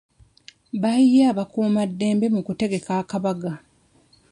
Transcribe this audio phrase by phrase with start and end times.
[0.81, 3.51] Baayiye abakuuma ddembe mu kutegeka akabaga.